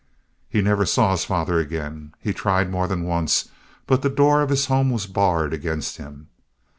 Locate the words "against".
5.53-5.97